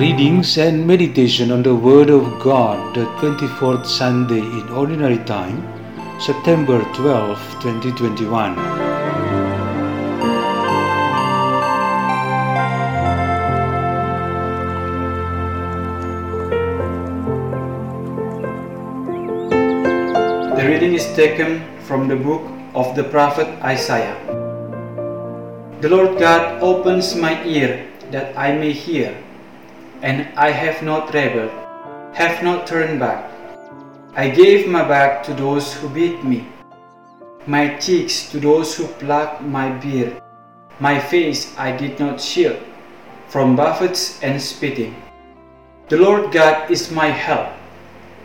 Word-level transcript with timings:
Readings 0.00 0.56
and 0.56 0.86
meditation 0.86 1.50
on 1.52 1.62
the 1.62 1.74
Word 1.74 2.08
of 2.08 2.40
God, 2.40 2.96
the 2.96 3.04
24th 3.20 3.84
Sunday 3.84 4.40
in 4.40 4.66
Ordinary 4.70 5.18
Time, 5.28 5.60
September 6.18 6.80
12, 6.94 7.36
2021. 7.60 8.56
The 20.56 20.64
reading 20.64 20.94
is 20.94 21.04
taken 21.12 21.60
from 21.84 22.08
the 22.08 22.16
book 22.16 22.40
of 22.74 22.96
the 22.96 23.04
prophet 23.04 23.48
Isaiah. 23.62 24.16
The 25.82 25.90
Lord 25.90 26.18
God 26.18 26.62
opens 26.62 27.14
my 27.14 27.44
ear 27.44 27.86
that 28.10 28.32
I 28.34 28.56
may 28.56 28.72
hear, 28.72 29.12
and 30.02 30.28
I 30.36 30.50
have 30.50 30.82
not 30.82 31.12
rebelled, 31.12 31.52
have 32.14 32.42
not 32.42 32.66
turned 32.66 33.00
back. 33.00 33.30
I 34.16 34.28
gave 34.28 34.68
my 34.68 34.86
back 34.86 35.22
to 35.24 35.34
those 35.34 35.72
who 35.74 35.88
beat 35.88 36.24
me, 36.24 36.46
my 37.46 37.76
cheeks 37.76 38.30
to 38.30 38.40
those 38.40 38.76
who 38.76 38.86
plucked 38.86 39.42
my 39.42 39.70
beard. 39.70 40.20
My 40.80 40.98
face 40.98 41.52
I 41.58 41.76
did 41.76 42.00
not 42.00 42.20
shield 42.20 42.58
from 43.28 43.54
buffets 43.54 44.22
and 44.22 44.40
spitting. 44.40 44.96
The 45.88 45.98
Lord 45.98 46.32
God 46.32 46.70
is 46.70 46.90
my 46.90 47.06
help. 47.06 47.48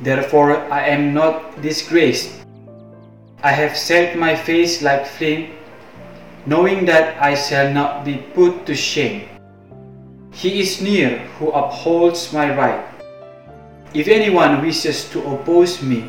Therefore 0.00 0.56
I 0.72 0.86
am 0.88 1.14
not 1.14 1.62
disgraced. 1.62 2.44
I 3.42 3.52
have 3.52 3.76
set 3.76 4.18
my 4.18 4.34
face 4.34 4.82
like 4.82 5.06
flint, 5.06 5.50
knowing 6.46 6.84
that 6.86 7.22
I 7.22 7.34
shall 7.34 7.72
not 7.72 8.04
be 8.04 8.18
put 8.34 8.66
to 8.66 8.74
shame. 8.74 9.28
He 10.40 10.64
is 10.64 10.80
near 10.80 11.18
who 11.36 11.52
upholds 11.52 12.32
my 12.32 12.48
right. 12.56 12.80
If 13.92 14.08
anyone 14.08 14.62
wishes 14.64 15.04
to 15.12 15.20
oppose 15.36 15.82
me, 15.82 16.08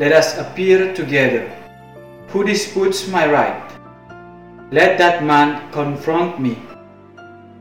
let 0.00 0.10
us 0.10 0.38
appear 0.38 0.94
together. 0.94 1.52
Who 2.32 2.44
disputes 2.44 3.06
my 3.08 3.28
right? 3.28 3.60
Let 4.72 4.96
that 4.96 5.22
man 5.22 5.70
confront 5.70 6.40
me. 6.40 6.56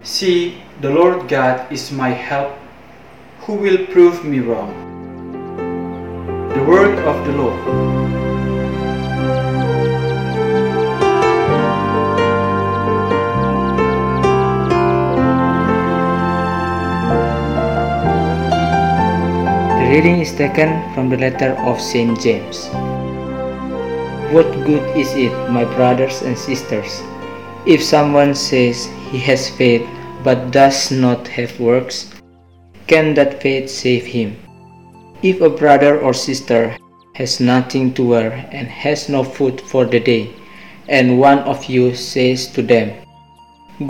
See, 0.01 0.63
the 0.79 0.89
Lord 0.89 1.27
God 1.27 1.67
is 1.69 1.91
my 1.91 2.15
help. 2.15 2.55
Who 3.43 3.59
will 3.59 3.85
prove 3.87 4.23
me 4.23 4.39
wrong? 4.39 4.71
The 6.55 6.63
word 6.63 6.99
of 7.03 7.19
the 7.27 7.33
Lord. 7.35 8.30
Reading 19.91 20.21
is 20.23 20.31
taken 20.31 20.71
from 20.95 21.09
the 21.09 21.17
letter 21.17 21.51
of 21.67 21.75
St. 21.75 22.15
James. 22.23 22.71
What 24.31 24.47
good 24.63 24.87
is 24.95 25.11
it, 25.19 25.35
my 25.51 25.65
brothers 25.65 26.21
and 26.21 26.37
sisters, 26.37 27.03
if 27.67 27.83
someone 27.83 28.33
says 28.33 28.87
he 29.11 29.19
has 29.27 29.49
faith 29.49 29.83
but 30.23 30.51
does 30.51 30.91
not 30.95 31.27
have 31.27 31.59
works? 31.59 32.07
Can 32.87 33.13
that 33.15 33.43
faith 33.43 33.69
save 33.69 34.05
him? 34.05 34.39
If 35.23 35.41
a 35.41 35.49
brother 35.49 35.99
or 35.99 36.13
sister 36.13 36.77
has 37.15 37.41
nothing 37.41 37.93
to 37.95 38.07
wear 38.15 38.31
and 38.55 38.69
has 38.69 39.09
no 39.09 39.25
food 39.25 39.59
for 39.59 39.83
the 39.83 39.99
day, 39.99 40.31
and 40.87 41.19
one 41.19 41.39
of 41.39 41.65
you 41.65 41.95
says 41.95 42.47
to 42.55 42.61
them, 42.61 42.95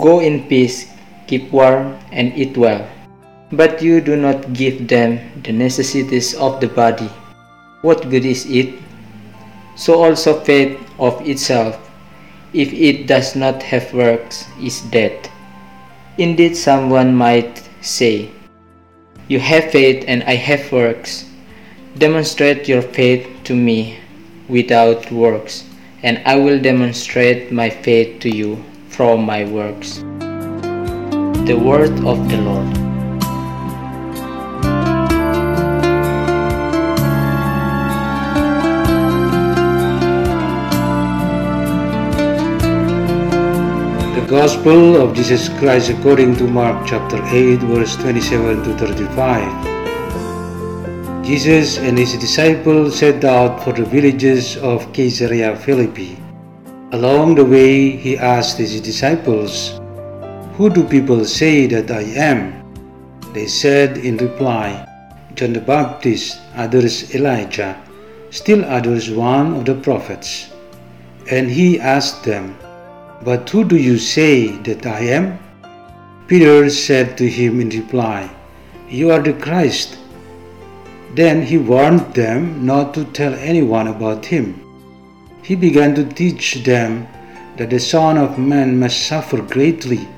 Go 0.02 0.18
in 0.18 0.48
peace, 0.48 0.90
keep 1.28 1.52
warm, 1.52 1.96
and 2.10 2.34
eat 2.34 2.58
well, 2.58 2.82
but 3.52 3.82
you 3.82 4.00
do 4.00 4.16
not 4.16 4.52
give 4.54 4.88
them 4.88 5.20
the 5.42 5.52
necessities 5.52 6.34
of 6.34 6.60
the 6.60 6.68
body, 6.68 7.10
what 7.82 8.08
good 8.08 8.24
is 8.24 8.46
it? 8.46 8.74
So 9.76 10.02
also 10.02 10.40
faith 10.40 10.80
of 10.98 11.20
itself, 11.28 11.78
if 12.54 12.72
it 12.72 13.06
does 13.06 13.36
not 13.36 13.62
have 13.62 13.92
works, 13.92 14.46
is 14.60 14.80
dead. 14.82 15.28
Indeed, 16.16 16.56
someone 16.56 17.14
might 17.14 17.62
say, 17.80 18.30
You 19.28 19.40
have 19.40 19.70
faith 19.70 20.04
and 20.06 20.22
I 20.24 20.36
have 20.36 20.70
works. 20.72 21.26
Demonstrate 21.98 22.68
your 22.68 22.82
faith 22.82 23.28
to 23.44 23.54
me 23.54 23.98
without 24.48 25.10
works, 25.10 25.64
and 26.02 26.22
I 26.24 26.36
will 26.36 26.60
demonstrate 26.60 27.52
my 27.52 27.68
faith 27.68 28.20
to 28.20 28.30
you 28.30 28.62
from 28.88 29.24
my 29.24 29.44
works. 29.44 29.98
The 31.48 31.58
word 31.58 31.92
of 32.04 32.28
the 32.28 32.40
Lord. 32.40 32.81
Gospel 44.32 44.96
of 44.96 45.12
Jesus 45.12 45.52
Christ 45.60 45.90
according 45.90 46.36
to 46.36 46.48
Mark 46.48 46.86
chapter 46.88 47.20
8, 47.22 47.56
verse 47.68 47.96
27 47.96 48.64
to 48.64 48.72
35. 48.78 49.44
Jesus 51.22 51.76
and 51.76 51.98
his 51.98 52.16
disciples 52.16 52.98
set 52.98 53.26
out 53.26 53.62
for 53.62 53.74
the 53.74 53.84
villages 53.84 54.56
of 54.56 54.90
Caesarea 54.94 55.54
Philippi. 55.54 56.16
Along 56.92 57.34
the 57.34 57.44
way, 57.44 57.90
he 57.90 58.16
asked 58.16 58.56
his 58.56 58.80
disciples, 58.80 59.78
Who 60.56 60.70
do 60.70 60.82
people 60.82 61.26
say 61.26 61.66
that 61.66 61.90
I 61.90 62.00
am? 62.16 62.56
They 63.34 63.46
said 63.46 63.98
in 63.98 64.16
reply, 64.16 64.88
John 65.34 65.52
the 65.52 65.60
Baptist, 65.60 66.40
others 66.56 67.14
Elijah, 67.14 67.76
still 68.30 68.64
others 68.64 69.10
one 69.10 69.52
of 69.56 69.66
the 69.66 69.74
prophets. 69.74 70.48
And 71.30 71.50
he 71.50 71.78
asked 71.78 72.24
them, 72.24 72.56
But 73.24 73.48
who 73.50 73.64
do 73.64 73.76
you 73.76 73.98
say 73.98 74.48
that 74.62 74.84
I 74.84 75.00
am? 75.00 75.38
Peter 76.26 76.68
said 76.70 77.16
to 77.18 77.28
him 77.28 77.60
in 77.60 77.68
reply, 77.68 78.30
You 78.88 79.10
are 79.10 79.22
the 79.22 79.34
Christ. 79.34 79.98
Then 81.14 81.42
he 81.42 81.58
warned 81.58 82.14
them 82.14 82.66
not 82.66 82.94
to 82.94 83.04
tell 83.04 83.34
anyone 83.34 83.86
about 83.86 84.26
him. 84.26 84.60
He 85.42 85.54
began 85.54 85.94
to 85.94 86.04
teach 86.04 86.64
them 86.64 87.06
that 87.58 87.70
the 87.70 87.78
Son 87.78 88.16
of 88.18 88.38
Man 88.38 88.78
must 88.78 89.06
suffer 89.06 89.42
greatly 89.42 90.08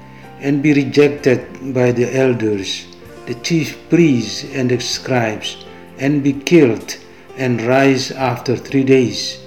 and 0.40 0.62
be 0.62 0.72
rejected 0.72 1.74
by 1.74 1.90
the 1.92 2.14
elders, 2.16 2.86
the 3.26 3.34
chief 3.34 3.76
priests, 3.88 4.44
and 4.52 4.70
the 4.70 4.80
scribes, 4.80 5.64
and 5.98 6.22
be 6.22 6.32
killed 6.32 6.96
and 7.36 7.60
rise 7.62 8.10
after 8.12 8.56
three 8.56 8.84
days. 8.84 9.40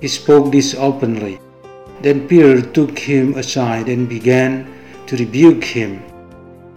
He 0.00 0.08
spoke 0.08 0.52
this 0.52 0.74
openly. 0.74 1.40
Then 2.04 2.28
Peter 2.28 2.60
took 2.60 2.98
him 2.98 3.32
aside 3.32 3.88
and 3.88 4.06
began 4.06 4.68
to 5.06 5.16
rebuke 5.16 5.64
him. 5.64 6.02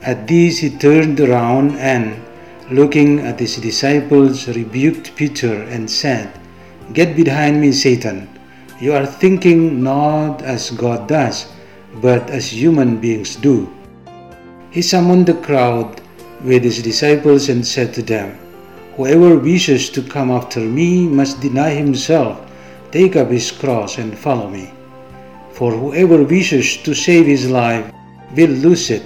At 0.01 0.25
this 0.25 0.59
he 0.59 0.69
turned 0.69 1.19
around 1.19 1.75
and, 1.75 2.15
looking 2.71 3.19
at 3.19 3.41
his 3.41 3.57
disciples, 3.57 4.47
rebuked 4.47 5.18
Peter 5.18 5.63
and 5.63 5.91
said, 5.91 6.31
Get 6.94 7.18
behind 7.18 7.59
me, 7.59 7.74
Satan. 7.74 8.29
You 8.79 8.94
are 8.94 9.06
thinking 9.06 9.83
not 9.83 10.44
as 10.44 10.71
God 10.71 11.09
does, 11.09 11.51
but 12.00 12.30
as 12.30 12.47
human 12.47 12.95
beings 12.95 13.35
do. 13.35 13.68
He 14.71 14.81
summoned 14.81 15.25
the 15.25 15.41
crowd 15.44 16.00
with 16.41 16.63
his 16.63 16.81
disciples 16.81 17.50
and 17.50 17.68
said 17.68 17.94
to 17.95 18.01
them, 18.01 18.39
Whoever 18.95 19.38
wishes 19.38 19.89
to 19.89 20.01
come 20.01 20.31
after 20.31 20.62
me 20.62 21.06
must 21.06 21.41
deny 21.41 21.71
himself, 21.71 22.39
take 22.94 23.18
up 23.18 23.27
his 23.27 23.51
cross, 23.51 23.97
and 23.97 24.18
follow 24.18 24.47
me. 24.50 24.71
For 25.57 25.71
whoever 25.71 26.21
wishes 26.21 26.77
to 26.83 26.94
save 26.94 27.25
his 27.25 27.50
life 27.50 27.92
will 28.36 28.51
lose 28.65 28.92
it, 28.92 29.01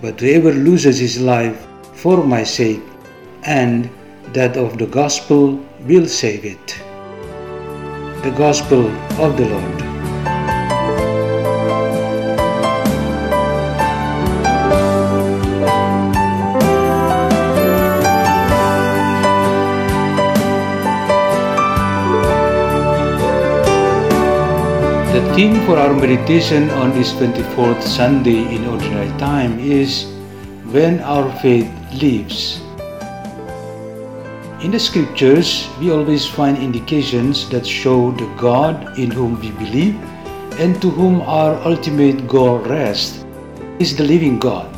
but 0.00 0.20
whoever 0.20 0.52
loses 0.52 1.00
his 1.00 1.20
life 1.20 1.66
for 1.92 2.22
my 2.22 2.44
sake 2.44 2.82
and 3.42 3.90
that 4.32 4.56
of 4.56 4.78
the 4.78 4.86
gospel 4.86 5.58
will 5.88 6.06
save 6.06 6.44
it. 6.44 6.78
The 8.22 8.32
Gospel 8.38 8.86
of 9.18 9.36
the 9.36 9.48
Lord. 9.48 9.87
The 25.18 25.34
theme 25.34 25.66
for 25.66 25.76
our 25.76 25.94
meditation 25.98 26.70
on 26.70 26.92
this 26.92 27.10
24th 27.14 27.82
Sunday 27.82 28.54
in 28.54 28.64
Ordinary 28.64 29.10
Time 29.18 29.58
is 29.58 30.06
When 30.70 31.00
Our 31.00 31.26
Faith 31.42 31.66
Lives. 32.00 32.62
In 34.62 34.70
the 34.70 34.78
scriptures, 34.78 35.66
we 35.80 35.90
always 35.90 36.24
find 36.24 36.56
indications 36.56 37.50
that 37.50 37.66
show 37.66 38.12
the 38.12 38.32
God 38.38 38.96
in 38.96 39.10
whom 39.10 39.40
we 39.40 39.50
believe 39.58 39.98
and 40.62 40.80
to 40.80 40.88
whom 40.88 41.20
our 41.22 41.56
ultimate 41.66 42.28
goal 42.28 42.58
rests 42.58 43.24
is 43.80 43.96
the 43.96 44.04
living 44.04 44.38
God. 44.38 44.70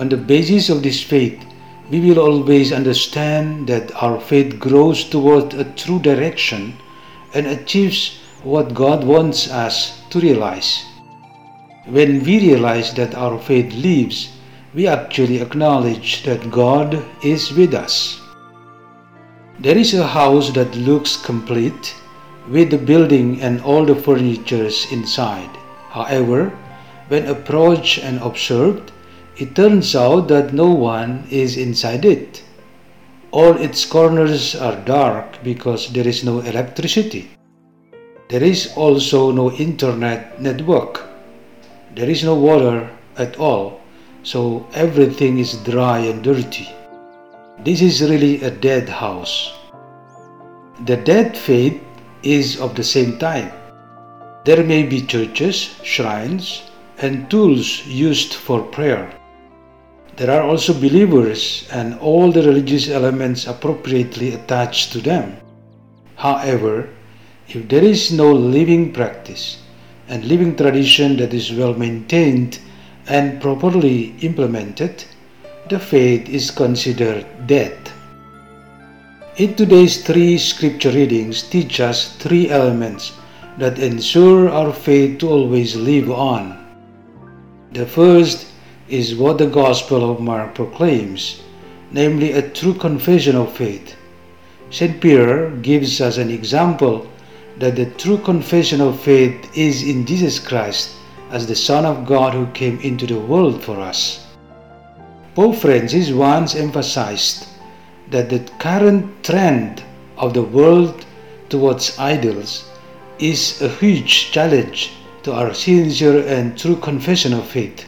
On 0.00 0.08
the 0.08 0.16
basis 0.16 0.70
of 0.70 0.82
this 0.82 1.02
faith, 1.02 1.44
we 1.90 2.00
will 2.00 2.20
always 2.20 2.72
understand 2.72 3.68
that 3.68 3.92
our 4.02 4.18
faith 4.18 4.58
grows 4.58 5.04
toward 5.04 5.52
a 5.52 5.64
true 5.76 5.98
direction 5.98 6.72
and 7.34 7.46
achieves 7.46 8.19
what 8.42 8.72
God 8.72 9.04
wants 9.04 9.50
us 9.50 10.00
to 10.10 10.20
realize. 10.20 10.84
When 11.86 12.24
we 12.24 12.40
realize 12.40 12.94
that 12.94 13.14
our 13.14 13.38
faith 13.38 13.72
lives, 13.74 14.30
we 14.74 14.86
actually 14.86 15.40
acknowledge 15.42 16.22
that 16.24 16.50
God 16.50 17.04
is 17.22 17.52
with 17.52 17.74
us. 17.74 18.20
There 19.58 19.76
is 19.76 19.92
a 19.92 20.06
house 20.06 20.52
that 20.52 20.74
looks 20.74 21.16
complete 21.16 21.94
with 22.48 22.70
the 22.70 22.78
building 22.78 23.42
and 23.42 23.60
all 23.60 23.84
the 23.84 23.94
furnitures 23.94 24.86
inside. 24.90 25.50
However, 25.90 26.48
when 27.08 27.26
approached 27.26 27.98
and 27.98 28.22
observed, 28.22 28.92
it 29.36 29.54
turns 29.54 29.94
out 29.94 30.28
that 30.28 30.54
no 30.54 30.70
one 30.70 31.26
is 31.30 31.56
inside 31.56 32.04
it. 32.04 32.42
All 33.32 33.56
its 33.56 33.84
corners 33.84 34.54
are 34.54 34.76
dark 34.84 35.42
because 35.42 35.92
there 35.92 36.06
is 36.06 36.24
no 36.24 36.40
electricity. 36.40 37.30
There 38.30 38.44
is 38.44 38.72
also 38.76 39.32
no 39.32 39.50
internet 39.50 40.40
network. 40.40 41.02
There 41.96 42.08
is 42.08 42.22
no 42.22 42.36
water 42.36 42.88
at 43.18 43.36
all, 43.40 43.80
so 44.22 44.68
everything 44.72 45.38
is 45.38 45.54
dry 45.64 45.98
and 45.98 46.22
dirty. 46.22 46.68
This 47.64 47.82
is 47.82 48.08
really 48.08 48.40
a 48.44 48.50
dead 48.52 48.88
house. 48.88 49.52
The 50.86 50.96
dead 50.96 51.36
faith 51.36 51.82
is 52.22 52.60
of 52.60 52.76
the 52.76 52.84
same 52.84 53.18
type. 53.18 53.52
There 54.44 54.62
may 54.62 54.84
be 54.84 55.02
churches, 55.02 55.74
shrines, 55.82 56.70
and 56.98 57.28
tools 57.28 57.84
used 57.84 58.34
for 58.34 58.62
prayer. 58.62 59.12
There 60.14 60.30
are 60.30 60.42
also 60.42 60.72
believers 60.72 61.66
and 61.72 61.98
all 61.98 62.30
the 62.30 62.44
religious 62.44 62.88
elements 62.90 63.48
appropriately 63.48 64.34
attached 64.34 64.92
to 64.92 65.00
them. 65.00 65.36
However, 66.14 66.90
if 67.52 67.68
there 67.68 67.82
is 67.82 68.12
no 68.12 68.32
living 68.32 68.92
practice 68.92 69.58
and 70.08 70.24
living 70.24 70.54
tradition 70.54 71.16
that 71.16 71.34
is 71.34 71.52
well 71.52 71.74
maintained 71.74 72.60
and 73.08 73.42
properly 73.42 74.14
implemented, 74.20 75.04
the 75.68 75.78
faith 75.78 76.28
is 76.28 76.52
considered 76.52 77.26
dead. 77.48 77.76
In 79.36 79.54
today's 79.54 80.04
three 80.04 80.38
scripture 80.38 80.92
readings 80.92 81.42
teach 81.42 81.80
us 81.80 82.16
three 82.18 82.50
elements 82.50 83.12
that 83.58 83.80
ensure 83.80 84.48
our 84.48 84.72
faith 84.72 85.18
to 85.18 85.28
always 85.28 85.74
live 85.74 86.08
on. 86.10 86.56
The 87.72 87.86
first 87.86 88.46
is 88.88 89.16
what 89.16 89.38
the 89.38 89.46
Gospel 89.46 90.08
of 90.08 90.20
Mark 90.20 90.54
proclaims, 90.54 91.42
namely 91.90 92.32
a 92.32 92.48
true 92.48 92.74
confession 92.74 93.34
of 93.34 93.52
faith. 93.52 93.96
St. 94.70 95.00
Peter 95.00 95.50
gives 95.62 96.00
us 96.00 96.16
an 96.16 96.30
example 96.30 97.10
that 97.60 97.76
the 97.76 97.84
true 98.00 98.16
confession 98.16 98.80
of 98.80 98.98
faith 98.98 99.54
is 99.54 99.82
in 99.82 100.06
Jesus 100.06 100.38
Christ 100.38 100.96
as 101.30 101.46
the 101.46 101.54
Son 101.54 101.84
of 101.84 102.06
God 102.06 102.32
who 102.32 102.46
came 102.52 102.80
into 102.80 103.06
the 103.06 103.20
world 103.20 103.62
for 103.62 103.78
us. 103.78 104.26
Pope 105.34 105.56
Francis 105.56 106.10
once 106.10 106.54
emphasized 106.54 107.48
that 108.10 108.30
the 108.30 108.40
current 108.58 109.22
trend 109.22 109.84
of 110.16 110.32
the 110.32 110.42
world 110.42 111.04
towards 111.50 111.98
idols 111.98 112.64
is 113.18 113.60
a 113.60 113.68
huge 113.68 114.32
challenge 114.32 114.92
to 115.22 115.34
our 115.34 115.52
sincere 115.52 116.26
and 116.26 116.58
true 116.58 116.76
confession 116.76 117.34
of 117.34 117.46
faith. 117.46 117.84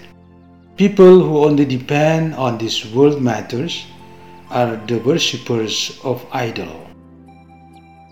People 0.76 1.24
who 1.24 1.44
only 1.44 1.64
depend 1.64 2.34
on 2.34 2.58
these 2.58 2.84
world 2.92 3.22
matters 3.22 3.86
are 4.50 4.76
the 4.86 4.98
worshippers 4.98 5.98
of 6.04 6.26
idol. 6.30 6.86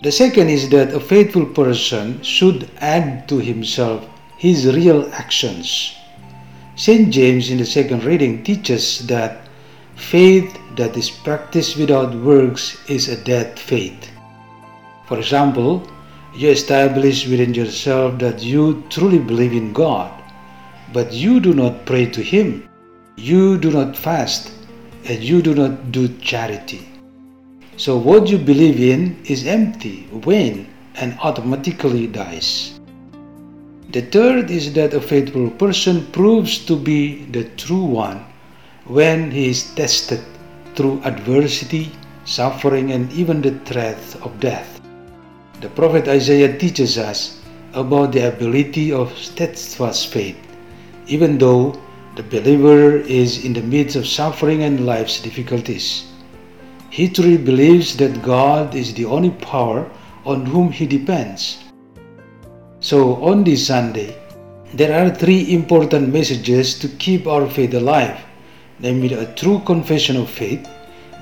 The 0.02 0.10
second 0.10 0.48
is 0.48 0.70
that 0.70 0.94
a 0.94 1.00
faithful 1.00 1.44
person 1.44 2.22
should 2.22 2.70
add 2.78 3.28
to 3.28 3.36
himself 3.36 4.08
his 4.38 4.64
real 4.74 5.10
actions. 5.12 5.94
St. 6.74 7.10
James 7.10 7.50
in 7.50 7.58
the 7.58 7.66
second 7.66 8.04
reading 8.04 8.42
teaches 8.42 9.06
that 9.08 9.46
faith 9.96 10.58
that 10.76 10.96
is 10.96 11.10
practiced 11.10 11.76
without 11.76 12.14
works 12.14 12.78
is 12.88 13.08
a 13.08 13.22
dead 13.24 13.58
faith. 13.58 14.10
For 15.06 15.18
example, 15.18 15.86
you 16.34 16.48
establish 16.48 17.28
within 17.28 17.52
yourself 17.52 18.18
that 18.20 18.42
you 18.42 18.82
truly 18.88 19.18
believe 19.18 19.52
in 19.52 19.74
God, 19.74 20.10
but 20.94 21.12
you 21.12 21.40
do 21.40 21.52
not 21.52 21.84
pray 21.84 22.06
to 22.06 22.22
Him, 22.22 22.66
you 23.16 23.58
do 23.58 23.70
not 23.70 23.94
fast, 23.94 24.50
and 25.04 25.22
you 25.22 25.42
do 25.42 25.54
not 25.54 25.92
do 25.92 26.08
charity. 26.18 26.89
So, 27.80 27.96
what 27.96 28.28
you 28.28 28.36
believe 28.36 28.78
in 28.78 29.16
is 29.24 29.46
empty, 29.46 30.06
vain, 30.12 30.68
and 30.96 31.16
automatically 31.22 32.08
dies. 32.08 32.78
The 33.88 34.02
third 34.02 34.50
is 34.50 34.74
that 34.74 34.92
a 34.92 35.00
faithful 35.00 35.48
person 35.52 36.04
proves 36.12 36.58
to 36.66 36.76
be 36.76 37.24
the 37.32 37.44
true 37.56 37.84
one 37.84 38.26
when 38.84 39.30
he 39.30 39.48
is 39.48 39.72
tested 39.72 40.20
through 40.74 41.00
adversity, 41.04 41.90
suffering, 42.26 42.92
and 42.92 43.10
even 43.14 43.40
the 43.40 43.56
threat 43.64 43.96
of 44.20 44.38
death. 44.40 44.78
The 45.62 45.70
prophet 45.70 46.06
Isaiah 46.06 46.58
teaches 46.58 46.98
us 46.98 47.40
about 47.72 48.12
the 48.12 48.28
ability 48.28 48.92
of 48.92 49.16
steadfast 49.16 50.12
faith, 50.12 50.36
even 51.06 51.38
though 51.38 51.80
the 52.14 52.24
believer 52.24 52.98
is 52.98 53.42
in 53.42 53.54
the 53.54 53.64
midst 53.64 53.96
of 53.96 54.06
suffering 54.06 54.64
and 54.64 54.84
life's 54.84 55.22
difficulties. 55.22 56.09
He 56.90 57.08
truly 57.08 57.38
believes 57.38 57.96
that 57.96 58.22
God 58.22 58.74
is 58.74 58.92
the 58.92 59.06
only 59.06 59.30
power 59.30 59.90
on 60.24 60.44
whom 60.44 60.70
he 60.70 60.86
depends. 60.86 61.64
So, 62.80 63.16
on 63.24 63.44
this 63.44 63.66
Sunday, 63.66 64.16
there 64.74 64.92
are 64.94 65.14
three 65.14 65.54
important 65.54 66.12
messages 66.12 66.78
to 66.80 66.88
keep 66.88 67.26
our 67.26 67.48
faith 67.48 67.74
alive 67.74 68.20
namely 68.80 69.14
a 69.14 69.32
true 69.34 69.60
confession 69.60 70.16
of 70.16 70.28
faith, 70.28 70.68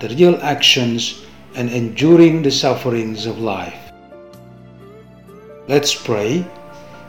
the 0.00 0.08
real 0.10 0.37
actions, 0.42 1.25
and 1.56 1.70
enduring 1.70 2.42
the 2.42 2.50
sufferings 2.50 3.26
of 3.26 3.38
life. 3.38 3.92
Let's 5.66 5.94
pray. 5.94 6.46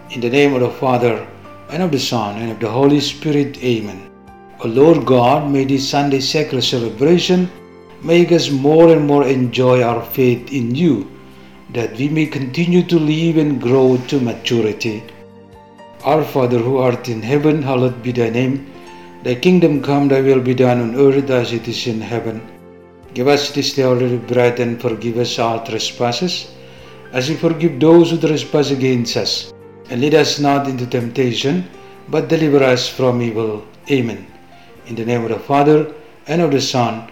In 0.09 0.21
the 0.21 0.29
name 0.29 0.55
of 0.55 0.61
the 0.61 0.71
Father, 0.71 1.27
and 1.69 1.83
of 1.83 1.91
the 1.91 1.99
Son, 1.99 2.41
and 2.41 2.51
of 2.51 2.59
the 2.59 2.69
Holy 2.69 2.99
Spirit. 2.99 3.63
Amen. 3.63 4.09
O 4.63 4.67
Lord 4.67 5.05
God, 5.05 5.49
may 5.51 5.65
this 5.65 5.87
Sunday 5.87 6.19
sacred 6.19 6.63
celebration 6.63 7.49
make 8.03 8.31
us 8.31 8.49
more 8.49 8.91
and 8.93 9.05
more 9.05 9.27
enjoy 9.27 9.83
our 9.83 10.03
faith 10.03 10.51
in 10.53 10.73
you, 10.73 11.09
that 11.73 11.95
we 11.97 12.09
may 12.09 12.25
continue 12.25 12.83
to 12.83 12.97
live 12.97 13.37
and 13.37 13.61
grow 13.61 13.97
to 14.07 14.19
maturity. 14.19 15.03
Our 16.03 16.23
Father 16.23 16.59
who 16.59 16.77
art 16.77 17.09
in 17.09 17.21
heaven, 17.21 17.61
hallowed 17.61 18.01
be 18.01 18.11
thy 18.11 18.29
name. 18.29 18.71
Thy 19.23 19.35
kingdom 19.35 19.83
come, 19.83 20.07
thy 20.07 20.21
will 20.21 20.39
be 20.39 20.53
done 20.53 20.79
on 20.81 20.95
earth 20.95 21.29
as 21.29 21.51
it 21.51 21.67
is 21.67 21.87
in 21.87 21.99
heaven. 21.99 22.41
Give 23.13 23.27
us 23.27 23.51
this 23.51 23.73
day 23.73 23.83
our 23.83 23.99
daily 23.99 24.17
bread 24.17 24.59
and 24.61 24.81
forgive 24.81 25.17
us 25.17 25.37
our 25.39 25.65
trespasses, 25.65 26.53
as 27.11 27.27
we 27.27 27.35
forgive 27.35 27.79
those 27.79 28.11
who 28.11 28.17
trespass 28.17 28.71
against 28.71 29.17
us. 29.17 29.53
And 29.89 29.99
lead 29.99 30.15
us 30.15 30.39
not 30.39 30.67
into 30.67 30.87
temptation, 30.87 31.67
but 32.07 32.29
deliver 32.29 32.63
us 32.63 32.87
from 32.87 33.21
evil. 33.21 33.65
Amen. 33.91 34.25
In 34.87 34.95
the 34.95 35.05
name 35.05 35.23
of 35.23 35.29
the 35.29 35.39
Father, 35.39 35.93
and 36.27 36.41
of 36.41 36.51
the 36.51 36.61
Son, 36.61 37.11